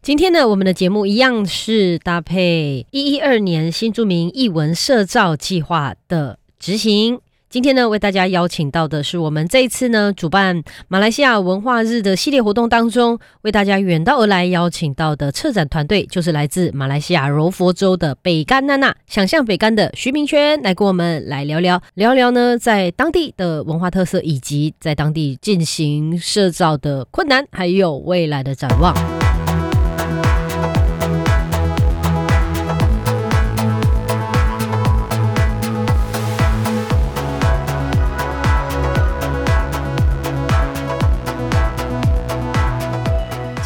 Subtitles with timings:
[0.00, 7.18] 今天呢，我们的节目一样是搭配一一二年新著名译文社造计划的执行。
[7.50, 28.94] 今天呢，为大家邀请到的是我们这一次呢主办马来西亚文化日的系列活动当中，为大家远道而来邀请到的策展团队，就是来自马来西亚柔佛州的北干娜娜，想象北干的徐明轩，来跟我们来聊聊聊聊呢，在当地的文化特色，以及在当地进行社造的困难，还有未来的展望。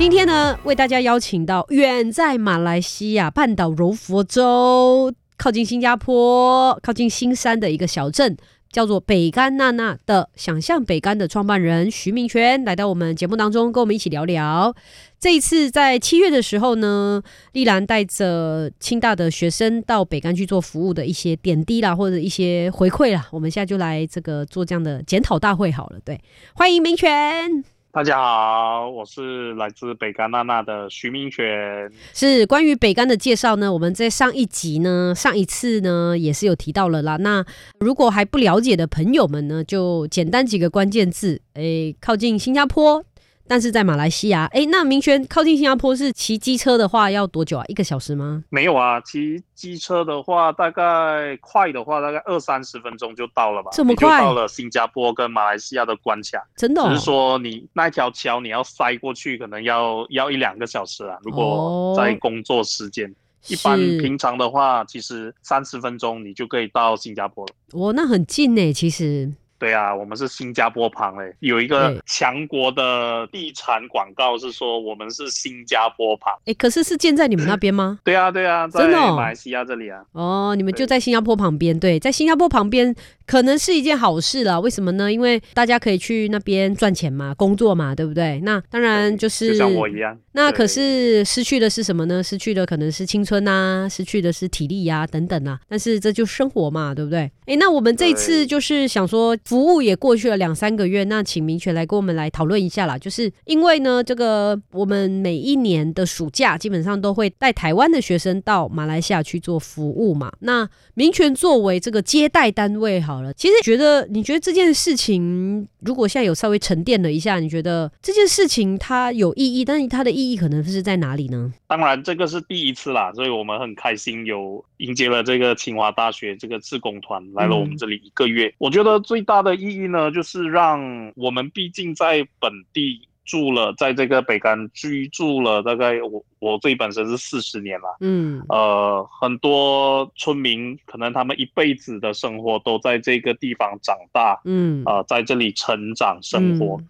[0.03, 8.36] 今天呢，为大家邀请到远在马来西亚半岛柔佛州，靠近新加坡、靠近新山的一个小镇，
[8.72, 14.75] 叫做北干娜娜的想象北干的创办人徐明全，来到我们节目当中，跟我们一起聊聊。
[15.20, 17.22] 这一次在七月的时候呢，
[17.53, 26.00] 丽兰带着清大的学生到北干去做服务的一些点滴啦，或者一些回馈啦，我们现在就来这个做这样的检讨大会好了。
[26.05, 26.20] 对，
[26.55, 27.62] 欢迎明全。
[27.95, 31.93] 大家好，我是来自北干娜娜的徐明全。
[32.15, 37.19] 是关于北干的介绍呢，我们在上一集呢，上一次呢也是有提到了啦。
[37.19, 37.45] 那
[37.81, 43.05] 如果还不了解的朋友们呢，就简单几个关键字，诶，靠近新加坡。
[43.47, 47.65] 但是在马来西亚，哎，那明轩靠近新加坡是骑机车的话要多久啊？
[47.69, 48.43] 一个小时吗？
[48.49, 53.71] 没有啊，骑机车的话，大概快的话，大概二三十分钟就到了吧。
[53.73, 54.21] 这么快？
[54.21, 56.83] 到了新加坡跟马来西亚的关卡，真的？
[56.89, 61.19] 只是说你那条桥你要塞过去，可能要要一两个小时啊。
[61.22, 63.12] 如果在工作时间，
[63.49, 67.55] 一般平常的话，其实三十分钟你就可以到新加坡了。
[67.72, 69.33] 哦，那很近呢，其实。
[69.62, 76.34] 对啊，我们是新加坡旁诶，有一个强国的地产广告是说我们是新加坡旁。
[76.47, 78.01] 哎，可是是建在你们那边吗？
[78.03, 80.03] 对啊，对啊，在马来西亚这里啊。
[80.11, 82.93] 哦，你们就在新加坡旁边，对，在新加坡旁边
[83.32, 84.60] 可能是一件好事了。
[84.60, 85.10] 为什么呢？
[85.10, 88.38] 因为大家可以去那边赚钱嘛，工作嘛，对不对？
[88.41, 90.19] 那当然就是像我一样。
[90.32, 92.22] 那可是失去的是什么呢？
[92.22, 95.59] 失去的可能是青春呐，失去的是体力呀，等等啊。
[95.66, 97.31] 但是这就生活嘛，对不对？
[97.47, 99.34] 哎，那我们这次就是想说。
[99.44, 102.98] 服务也过去了两三个月，那请明权来跟我们来讨论一下啦。
[102.98, 110.31] 就是因为呢，这个我们每一年的暑假基本上都会带台湾的学生到马来西亚去做服务嘛。
[110.41, 121.53] 那明权作为这个接待单位，好了，其实觉得你觉得这件事情，如果现在有稍微沉淀了一下，你觉得这件事情它有意义，但是它的意义可能是在哪里呢？
[121.66, 128.53] 当然，这个是第一次啦，所以我们很开心有迎接了这个清华大学这个志工团来了我们这里一个月。
[128.59, 146.81] 我觉得最大的意义呢，就是让我们毕竟在本地住了，在这个北干居住了大概我我自己本身是四十年了，嗯，呃，很多村民可能他们一辈子的生活都在这个地方长大，嗯，啊，在这里成长生活。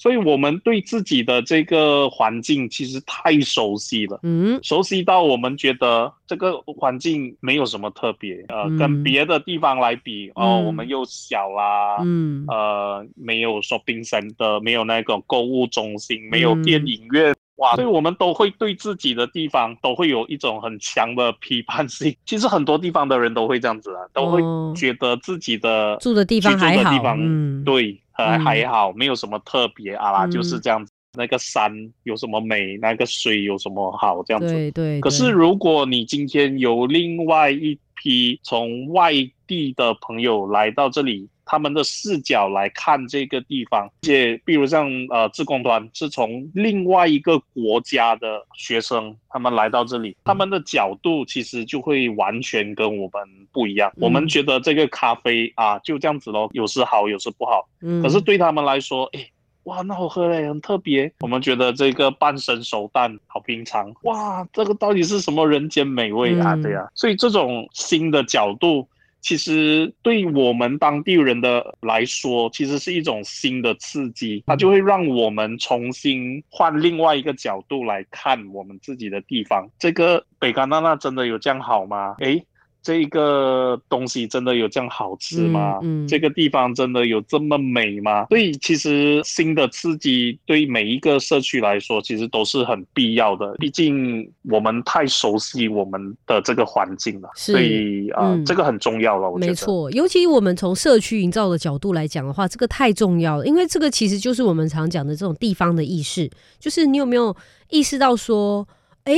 [0.00, 22.14] 所以，我们对自己的这个环境其实太熟悉了，嗯，熟悉到我们觉得这个环境没有什么特别，呃，跟别的地方来比，哦，我们又小啦，嗯，呃，没有 shopping center，没有那个购物中心，没有电影院，哇，所以我们都会对自己的地方都会有一种很强的批判性。
[22.26, 24.42] 其实很多地方的人都会这样子啊，都会
[24.74, 27.98] 觉得自己的住的地方还好，嗯，对。
[28.12, 30.92] 还还好，没有什么特别啊啦，就是这样子。
[31.16, 31.72] 那个山
[32.02, 32.76] 有什么美？
[32.76, 34.22] 那个水有什么好？
[34.24, 34.52] 这样子。
[34.52, 35.00] 对对。
[35.00, 39.14] 可是如果你今天有另外一批从外
[39.46, 53.90] 地的朋友来到这里，他们的视角来看这个地方，且比如像呃，自贡团是从另外一个国家的学生，他们来到这里，他们的角度其实就会完全跟我们不一样。
[53.96, 57.68] 我们觉得这个咖啡啊，就这样子咯，有时好，有时不好。
[57.82, 58.00] 嗯。
[58.00, 59.26] 可是对他们来说，哎，
[59.64, 61.12] 哇，那好喝嘞，很特别。
[61.18, 66.54] 我们觉得这个半生熟蛋好平常，哇，这个到底是什么人间美味啊？
[66.62, 66.88] 对呀。
[66.94, 68.86] 所以这种新的角度。
[69.20, 79.68] 其实对我们当地人的来说，其实是一种新的刺激，它就会让我们重新换另外一个角度来看我们自己的地方。
[79.78, 82.16] 这个北干那那真的有这样好吗？
[82.20, 82.42] 诶，
[82.82, 85.78] 这个东西真的有这样好吃吗？
[85.82, 88.26] 嗯嗯这个地方真的有这么美吗？
[88.30, 93.54] 所以其实新的刺激对每一个社区来说，其实都是很必要的。
[93.58, 99.30] 毕竟我们太熟悉我们的这个环境了，所以啊、呃嗯这个很重要了。
[99.30, 107.36] 我觉得没，错，尤其我们从社区营造的角度来讲的话，这个太重要了，因为这个其实就是我们常讲的这种地方的意识，就是你有没有
[107.68, 108.66] 意识到说，
[109.04, 109.14] 哎，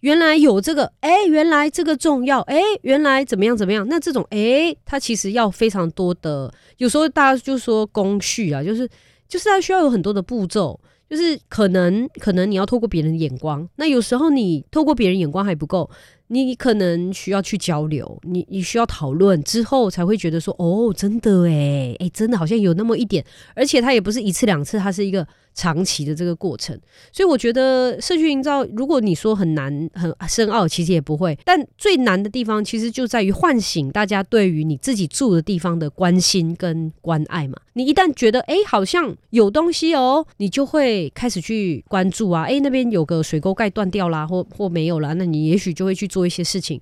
[0.00, 3.86] 原来有这个，哎，原来这个重要，哎，原来怎么样怎么样？
[3.88, 8.88] 那这种，哎，它其实要非常多的，有时候大家就说工序啊，就是
[9.28, 10.78] 就是它需要有很多的步骤。
[11.10, 15.88] 就是可能可能你要透过别人的眼光，那有时候你透过别人眼光还不够，
[16.26, 23.24] 你可能需要去交流，你你需要讨论之后才会觉得说，哦，真的诶，诶，真的好像有那么一点，
[23.54, 25.26] 而且它也不是一次两次，它是一个
[25.58, 26.78] 长期的这个过程。
[27.12, 31.36] 所以我觉得社区营造，如果你说很难很深奥，其实也不会。
[31.44, 37.58] 但最难的地方其实就在于唤醒大家对于你自己住的地方的关心跟关爱嘛。
[37.72, 46.80] 你一旦觉得诶，好像有东西哦，你就会开始去关注啊，诶，那边有个水沟盖断掉啦，或或没有啦，那你也许就会去做一些事情。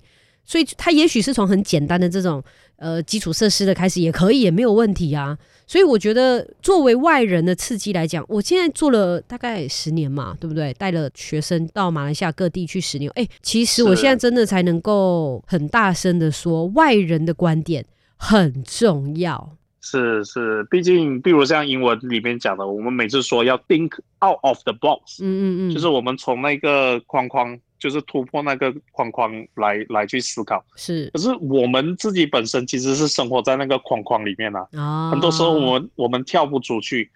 [0.49, 2.41] 所以它也许是从很简单的这种
[2.77, 5.37] 呃基础设施的开始，也可以，也没有问题啊。
[5.65, 10.73] 所以我觉得，作为外人的刺激来讲，我现在做了大概十年嘛，对不对？
[10.75, 17.85] 带了学生到马来西亚各地去十年，哎、其实我现在真的才能够很大声的说，外人的观点
[18.15, 19.56] 很重要。
[19.79, 23.91] 是是，毕竟，比如像英文里面讲的，我们每次说要 think
[24.25, 30.63] out of the box，、嗯嗯嗯，就是我们从那个框框，就是突破那个框框来来去思考。
[30.75, 31.09] 是。
[31.13, 37.09] 可是我们自己本身其实是生活在那个框框里面啊，啊，很多时候我们我们跳不出去。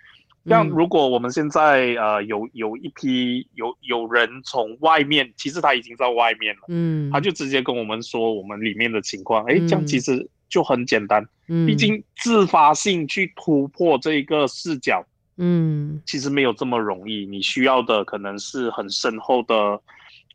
[0.48, 0.70] 像嗯。
[0.70, 9.88] 如果我们现在呃有有一批有有人从外面，其实他已经在外面了，嗯，他就直接跟我们说我们里面的情况，哎，这样嗯。
[9.88, 11.28] 其实就很简单。
[11.48, 15.04] 嗯毕竟自发性去突破这个视角，
[15.38, 17.26] 嗯其实没有这么容易。
[17.26, 19.82] 你需要的可能是很深厚的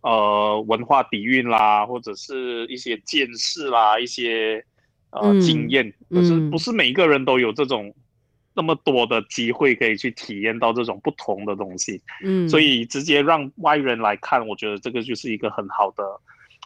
[0.02, 4.64] 呃文化底蕴啦，或者是一些见识啦，一些
[5.10, 5.90] 呃、嗯经验。
[6.10, 7.94] 可是嗯不是每一个人都有这种
[8.52, 16.02] 那么多的机会可以去体验到这种不同的东西，嗯，所以直接让外人来看，我觉得这个就是一个很好的。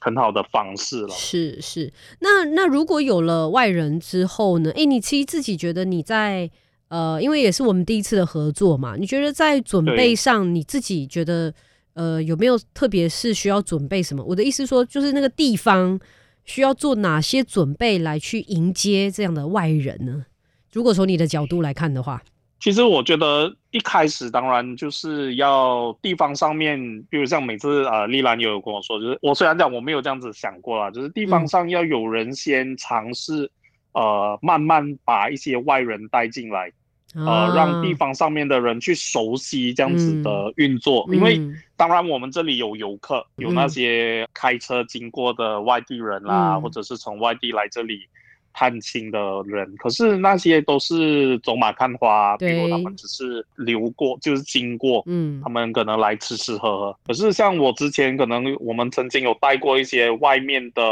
[0.01, 4.71] 很好的方式了，是是，那那如果有了外人之后呢？
[4.71, 6.51] 诶，你其实自己觉得你在
[6.89, 11.53] 呃，因为也是我们第一次的合作嘛，你觉得在准备上，你自己觉得
[11.93, 14.25] 呃有没有特别是需要准备什么？
[14.25, 16.01] 我的意思说，就是那个地方
[16.45, 20.25] 需要做哪些准备来去迎接这样的外人呢？
[20.73, 22.23] 如果从你的角度来看的话，
[22.61, 26.79] 其实我觉得一开始当然就是要地方上面，
[27.09, 33.51] 比如像每次呃丽兰也有跟我说，就是我虽然讲我没有这样子想过啦，就是地方嗯上要有人先尝试，
[33.93, 36.71] 呃慢慢把一些外人带进来，
[37.15, 43.69] 呃让地啊方上面的人去熟悉这样子的运作，因为嗯当然我们这里有游客，有那嗯。
[43.71, 46.61] 些开车经过的外地人啦，嗯。
[46.61, 48.07] 或者是从外地来这里。
[48.53, 55.41] 探亲的人，可是那些都是走马看花，比如他们只是流过，就是经过，嗯。
[55.43, 56.99] 他们可能来吃吃喝喝。
[57.07, 60.83] 可是像我之前可能我们曾经有带过一些外面的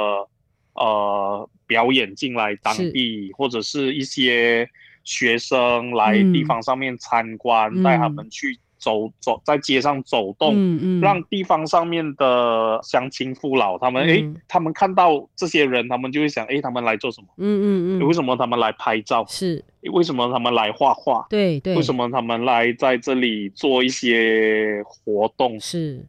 [0.74, 4.68] 呃表演进来当地，或者是一些
[5.04, 6.32] 学生来嗯。
[6.32, 8.14] 地方上面参观，带他嗯。
[8.14, 10.54] 们去走走在街上走动。
[10.54, 17.28] 嗯嗯让地方上面的乡亲父老，他们诶，嗯他们看到这些人，他们就会想，诶，他们来做什么？
[17.36, 19.24] 嗯嗯嗯为什么他们来拍照？
[19.28, 21.26] 是为什么他们来画画？
[21.30, 25.58] 对对，为什么他们来在这里做一些活动？
[25.60, 26.04] 是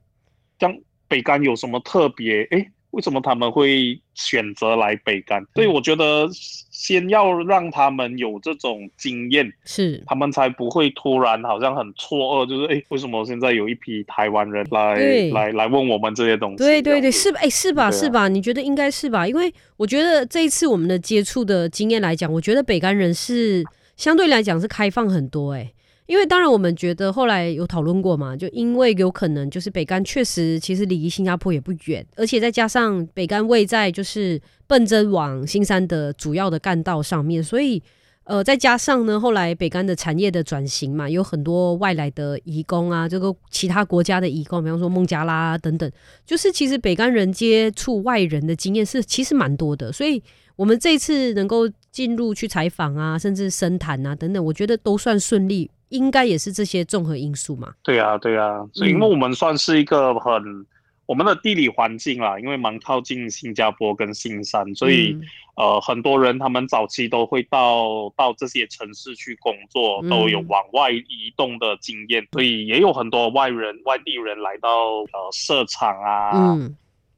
[0.59, 0.75] 像
[1.07, 2.43] 北干有什么特别？
[2.51, 5.43] 诶，为什么他们会选择来北干？
[5.53, 6.27] 所以嗯我觉得
[6.71, 16.57] 先要让他们有这种经验，是他们才不会突然好像很错愕，就是诶，为什么现在有一批台湾人来对来来问我们这些东西？
[16.57, 17.39] 对对对，是吧？
[17.41, 17.85] 哎、是吧？
[17.85, 18.27] 啊是吧？
[18.27, 19.27] 你觉得应该是吧？
[19.27, 23.63] 因为我觉得这一次我们的接触的经验来讲，我觉得北干人是
[23.97, 25.71] 相对来讲是开放很多哎、
[26.09, 37.81] 因为当然我们觉得后来有讨论过嘛，就因为有可能就是北干确实其实离新加坡也不远，而且再加上北干位在就是奔真往新山的主要的干道上面，所以。
[38.25, 45.91] 呃，再加上呢，后来北干的产业的转型嘛，有很多外来的移工啊，这个其他国家的移工，比方说孟加拉、啊、等等，
[46.27, 50.21] 就是其实北干人接触外人的经验是其实蛮多的，所以
[50.55, 57.73] 我们这次能够进入去采访啊，甚至深谈啊等等，我觉得都算顺利，应该也是这些综合因素嘛。
[57.83, 60.65] 对啊，对啊，所以因为我们算是一个很
[61.05, 65.21] 我们的地理环境啦，因为蛮靠近新加坡跟新山，所以、嗯
[65.59, 74.69] 呃很多人他们早期都会到到这些城市去工作，嗯都有往外移动的经验，所以也有很多外人外地人来到
[75.11, 76.55] 呃设厂啊。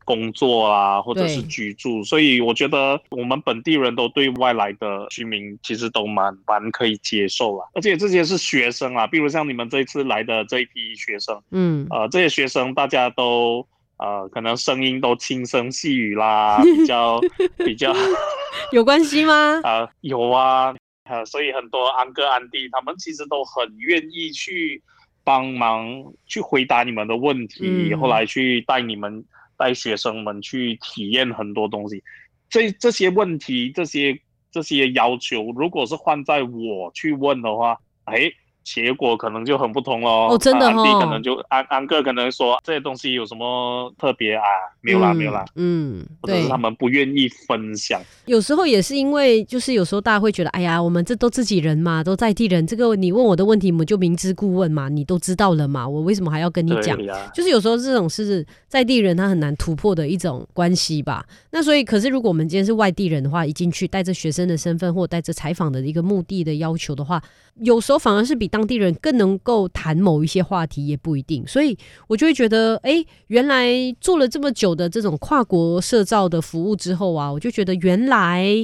[0.01, 13.65] 嗯，工作啊，或者是居住，所以我觉得我们本地人都对外来的居民其实都蛮蛮可以接受啦，而且这些是学生啊，比如像你们这一次来的这一批学生，嗯，呃，这些学生大家都
[13.97, 17.21] 呃，可能声音都轻声细语啦， 比较
[17.57, 17.93] 比较
[18.73, 19.61] 有关系吗？
[19.63, 24.81] 呃有啊，呃，所以很多安哥安弟他们其实都很愿意去
[25.23, 25.85] 帮忙
[26.25, 27.99] 去回答你们的问题，嗯。
[27.99, 29.23] 后来去带你们
[29.61, 32.03] 带学生们去体验很多东西。
[32.49, 38.31] 这这些问题，这些这些要求，如果是换在我去问的话，哎。
[38.63, 40.29] 结果可能就很不同喽。
[40.29, 44.43] 哦真的安迪哦可能就安安哥可能说这些东西有什么特别啊？
[44.81, 48.01] 没有啦，嗯没有啦，嗯，对或者是，他们不愿意分享。
[48.25, 56.97] 有时候也是因为，就是有时候大家会觉得，哎呀，我们这都自己人嘛，都在地人，这个你问我的问题，我们就明知故问嘛，你都知道了嘛，我为什么还要跟你讲？
[57.33, 61.25] 就是有时候这种是在地人他很难突破的一种关系吧。
[61.51, 67.21] 那所以，可是如果我们今天是外地人的话，一进去带着学生的身份或带着采访的一个目的的要求的话，
[67.59, 71.43] 有时候反而是比当地人更能够谈某一些话题，也不一定。
[71.47, 71.75] 所以
[72.07, 78.63] 我就会觉得，哎，原来做了这么久的这种跨国社造的服务之后啊，我就觉得原来。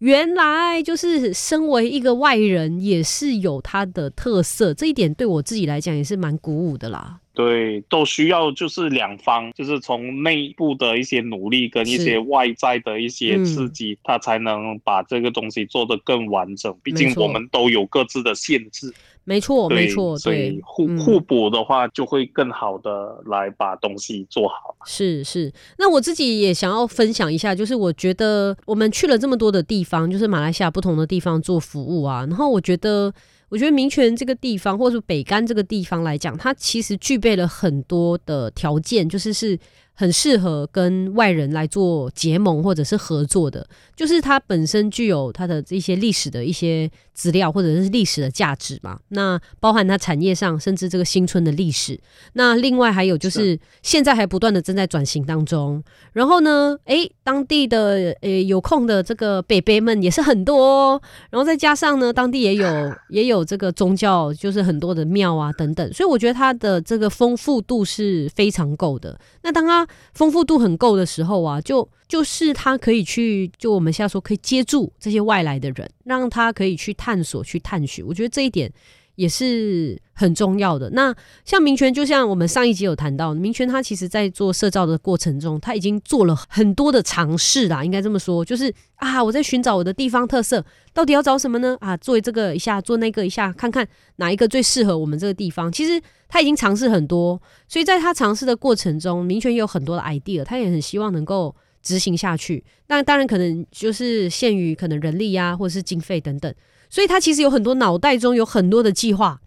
[0.00, 7.18] 原来就是身为一个外人，也是有他的特色，这一点对我自己来讲也是蛮鼓舞的啦。
[7.34, 16.72] 对，都需要就是两方，就是从内部的一些努力跟一些外在的一些嗯刺激，它才能把这个东西做得更完整。
[16.84, 18.94] 毕竟我们都有各自的限制，
[19.28, 24.74] 没错，没错，所对以，互嗯互补的话，就会更好的来把东西做好。
[24.86, 33.12] 是是，那我自己也想要分享一下，就是我觉得我们去了这么多的地方，就是马来西亚不同的地方做服务啊，然后我觉得。
[33.50, 39.58] 我觉得民权这个地方，或者说北干这个地方来讲，它其实具备了很多的条件，就是是
[39.98, 43.66] 很适合跟外人来做结盟或者是合作的。
[43.96, 49.00] 就是它本身具有它的这些历史的一些资料，或者是历史的价值嘛。
[49.08, 51.98] 那包含它产业上，甚至这个新村的历史。
[52.34, 55.82] 那另外还有就是现在还不断的正在转型当中。
[56.12, 61.02] 然后呢，诶，当地的诶有空的这个北北们也是很多哦。
[61.30, 65.92] 然后再加上呢，当地也有也有这个宗教，就是很多的庙啊等等。
[65.92, 69.18] 所以我觉得它的这个丰富度是非常够的。
[69.42, 78.04] 那当它丰富度很够的时候啊，就就是他可以去，就我们现在说可以接住这些外来的人，让他可以去探索、去探寻。
[78.06, 78.72] 我觉得这一点
[79.18, 80.88] 也是很重要的。
[80.90, 81.12] 那
[81.44, 91.76] 像民权，就像我们上一集有谈到，民权他其实在做社造的过程中，他已经做了很多的尝试啦，应该这么说，就是啊，我在寻找我的地方特色，到底要找什么呢？
[91.80, 93.84] 啊，做这个一下，做那个一下，看看
[94.16, 95.72] 哪一个最适合我们这个地方。
[95.72, 101.52] 其实他已经尝试很多，所以在他尝试的过程中，民权也有很多的 idea，他也很希望能够。
[101.80, 106.52] 执行下去，那当然可能就是限于可能人力呀、或者是经费等等，
[106.90, 109.40] 所以他其实有很多脑袋中有很多的计划，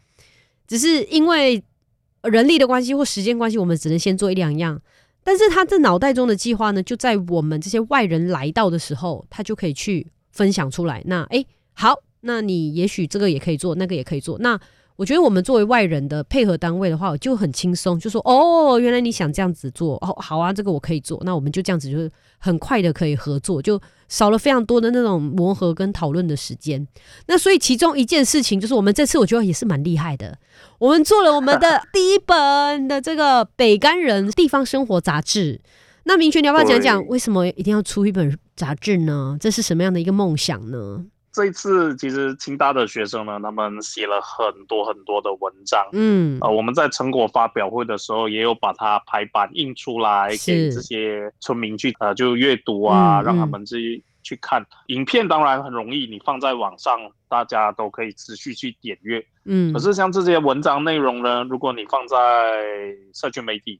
[0.67, 1.63] 只是因为
[2.23, 4.81] 人力的关系或时间关系，我们只能先做一两样。
[5.23, 11.01] 但是他这脑袋中的计划呢，就在我们这些外人来到的时候，他就可以去分享出来。
[11.05, 14.39] 那诶，好，那你也许这个也可以做，那个也可以做。
[14.39, 14.59] 那
[15.01, 26.87] 我觉得我们作为外人的配合单位的话，我就很轻松，就说哦，原来你想这样子做，哦，好啊，这个我可以做，那我们就这样子，就是很快的可以合作，就少了非常多的那种磨合跟讨论的时间。
[27.25, 30.37] 那所以其中一件事情就是，我们这次我觉得也是蛮厉害的，
[30.77, 35.61] 我们做了我们的 第一本的这个北干人地方生活杂志。
[36.03, 39.35] 那明权，你要不要讲讲为什么一定要出一本杂志呢？
[39.39, 41.05] 这是什么样的一个梦想呢？
[41.31, 45.81] 这一次其实清大的学生呢，他们写了很多很多的文章。
[45.93, 54.65] 嗯呃，我们在成果发表会的时候，也有把它排版印出来，给这些村民去呃就阅读啊，嗯让他嗯们自己去看。
[54.87, 59.25] 影片当然很容易，你放在网上，大家都可以持续去点阅。
[59.45, 62.17] 嗯，可是像这些文章内容呢，如果你放在
[63.13, 63.79] 社区媒体，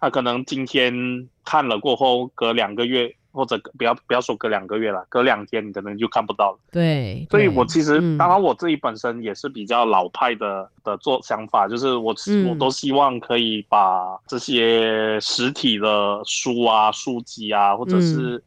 [0.00, 6.58] 他可能今天看了过后，隔两个月或者不要不要说隔两个月了，隔两天你可能就看不到了。
[6.72, 18.42] 对，所以我其实，嗯当然我自己本身也是比较老派的的做想法，就是我、嗯我都希望可以把这些实体的书啊、书籍啊，或者是、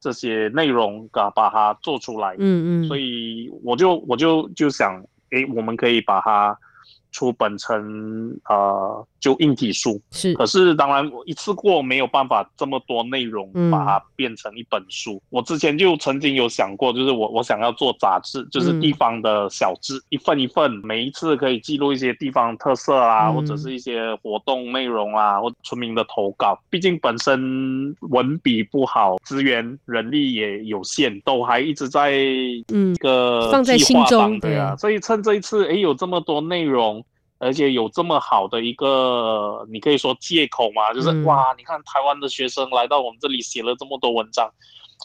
[0.00, 2.34] 这些内容啊，把它做出来。
[2.38, 6.56] 嗯嗯，所以我就我就就想，诶，我们可以把它
[7.12, 10.00] 出本成呃就硬体书。
[10.10, 10.34] 是。
[10.34, 13.70] 可是当然，我一次过没有办法这么多内容嗯。
[13.70, 15.20] 把它变成一本书。
[15.30, 18.80] 我之前就曾经有想过，就是我我想要做杂志，就是嗯。
[18.80, 23.34] 地方的小志，一份一份，每一次可以记录一些地方特色啊，嗯。
[23.34, 26.58] 或者是一些活动内容啊，或村民的投稿。
[26.70, 32.12] 毕竟本身文笔不好，资源人力也有限，都还一直在
[32.72, 32.94] 嗯。
[32.94, 34.56] 一个放在计划心中对。
[34.56, 36.99] 啊，所以趁这一次，哎，有这么多内容，
[37.40, 44.48] 而且有这么好的一个，你可以说借口嘛，就是、嗯哇，你看台湾的学生来到我们这里写了这么多文章，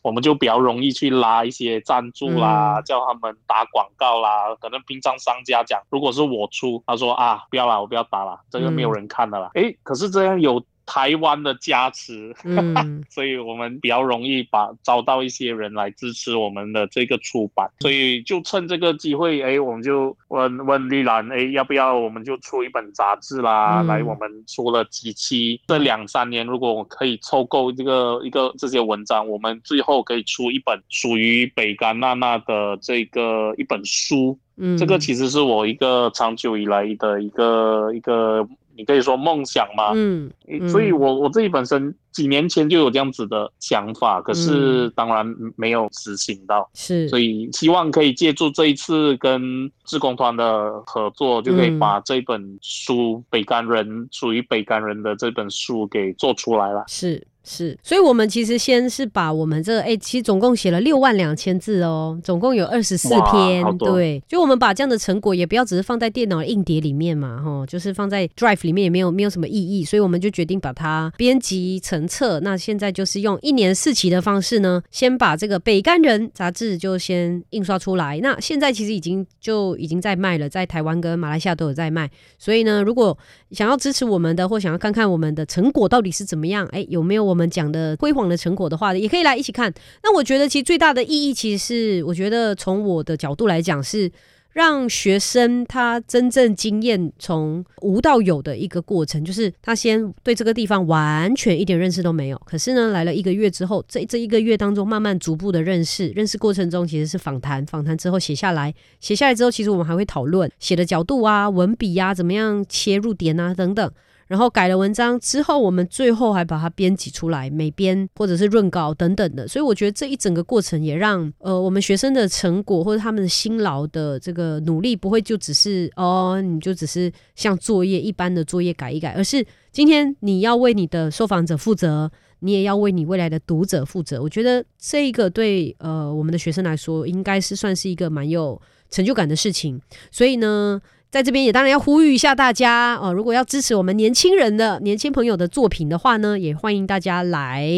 [0.03, 4.53] 我们就比较容易去拉一些赞助啦，嗯叫他们打广告啦。
[4.59, 9.49] 可能平常商家讲，如果是我出，他说啊，不要啦，我不要打啦，这个没有人看的啦。
[9.55, 23.81] 诶，可是这样有台湾的加持，嗯 所以我们比较容易把招到一些人来支持我们的这个出版，所以就趁这个机会，哎，我们就问问丽兰，哎，要不要我们就出一本杂志啦？
[23.81, 34.37] 嗯来，我们出了几期，这两三年如果我可以凑够这个一个这些文章，我们最后可以出一本属于北干娜娜的这个一本书。
[34.57, 39.91] 嗯，这个其实是我一个长久以来的一个一个，你可以说梦想嘛。
[39.95, 40.69] 嗯嗯。
[40.69, 51.79] 所以我我自己本身几年前就有这样子的想法，可是当然没有执行到，是，所以希望可以借助这一次跟志工团的合作，就可以嗯。
[51.79, 56.83] 把这本书《北干人》属于北干人的这本书给做出来了。
[56.87, 72.39] 是是，所以我们其实先是把我们这个，哎、其实总共写了六万两千字哦，总共有二十四篇，对，就我们把这样的成果也不要只是放在电脑的硬碟里面嘛，哈，就是放在 Drive 里面也没有没有什么意义，所以我们就决定把它编辑成册。
[72.39, 78.19] 那现在就是用一年四期的方式呢，先把这个《北干人》杂志就先印刷出来。
[78.23, 82.09] 那现在其实已经就已经在卖了，在台湾跟马来西亚都有在卖。
[82.39, 83.15] 所以呢，如果
[83.51, 89.73] 想要支持我们的，或想要看看我们的成果到底是怎么样，哎，有没有我我们讲的辉煌的成果的话，也可以来一起看。
[90.03, 94.09] 那我觉得其实最大的意义，其实是我觉得从我的角度来讲是。
[94.55, 113.91] 让学生他真正经验从无到有的一个过程，就是他先对这个地方完全一点认识都没有，可是呢，来了一个月之后，这这一个月当中慢慢逐步的认识，认识过程中其实是访谈，访谈之后写下来，写下来之后，其实我们还会讨论写的角度啊、文笔啊、怎么样切入点啊等等。
[114.27, 119.47] 然后改了文章之后，我们最后还把它编辑出来，美编或者是润稿等等的。
[119.47, 132.09] 所以我觉得这一整个过程也让呃我们学生的成果或者他们的辛劳的这个努力，不会就只是哦，你就只是像作业一般的作业改一改，而是今天你要为你的受访者负责，
[132.39, 134.19] 你也要为你未来的读者负责。
[134.21, 138.59] 我觉得这一个对呃我们的学生来说，应该是算是一个蛮有
[138.89, 139.79] 成就感的事情。
[140.09, 140.81] 所以呢。
[141.11, 147.69] 在这边也当然要呼吁一下大家哦，如果要支持我们年轻人的年轻朋友的作品的话呢，也欢迎大家来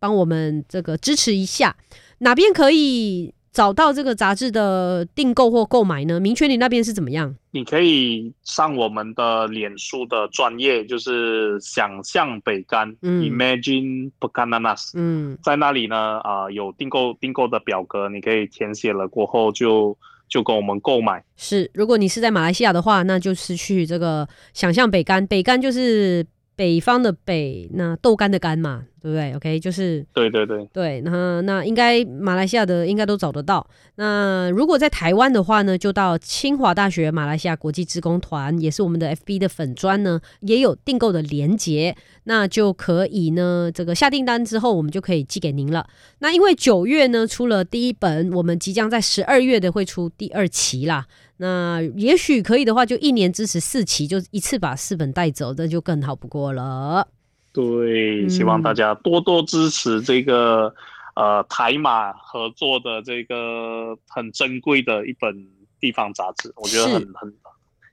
[0.00, 1.76] 帮我们这个支持一下。
[2.18, 6.18] 哪边可以找到这个杂志的订购或购买呢？
[6.18, 7.36] 明确你那边是怎么样？
[7.52, 19.96] 你可以上我们的脸书的专业，就是想象北干、嗯 Imagine Pekananas，嗯在那里呢，啊、有订购订购的表格，你可以填写了过后就
[20.28, 21.22] 就跟我们购买。
[21.36, 33.64] 是，如果你是在马来西亚的话，那就是去这个想象北干，北干就是北方的北，那豆干的干嘛，对不对？OK，就是对对对，对，那那应该马来西亚的应该都找得到。
[33.94, 45.86] 那如果在台湾的话呢，就到清华大学马来西亚国际职工团，也是我们的 FB 的粉砖呢，也有订购的连接，那就可以呢，这个下订单之后，我们就可以寄给您了。
[46.18, 51.06] 那因为九月呢出了第一本，我们即将在十二月的会出第二期啦。
[51.36, 57.06] 那也许可以的话，就一年支持四期，就一次把四本带走，那就更好不过了。
[57.56, 60.70] 对，嗯希望大家多多支持这个
[61.14, 65.34] 呃台马合作的这个很珍贵的一本
[65.80, 67.32] 地方杂志，我觉得很很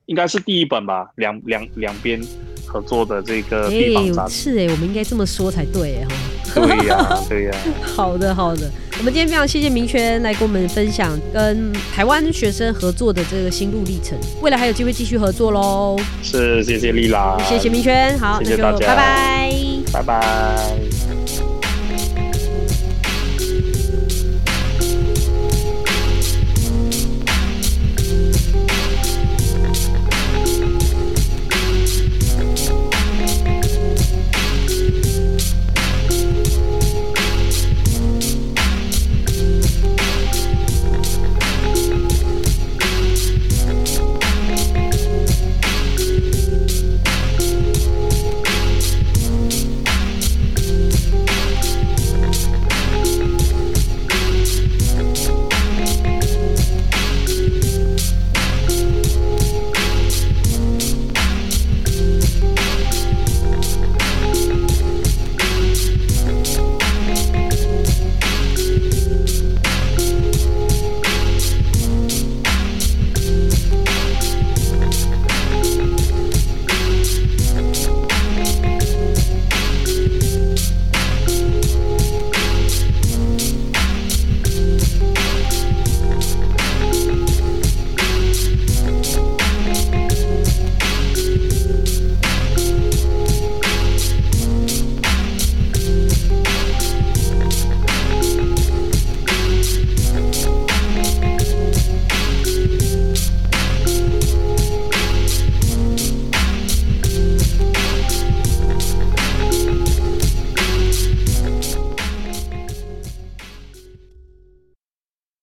[0.07, 2.21] 应该是第一本吧，两两两边
[2.67, 4.33] 合作的这个哎、地方杂志。
[4.33, 6.13] 是哎、我们应该这么说才对哎哈。
[6.53, 7.51] 对呀、对呀、
[7.95, 8.69] 好的，好的。
[8.99, 15.97] 我们今天非常谢谢明轩来跟我们分享跟台湾学生合作的这个心路历程，未来还有机会继续合作喽。
[16.21, 19.52] 是谢谢丽拉，谢谢明轩，好，谢谢大家拜拜。
[19.93, 20.82] 拜拜。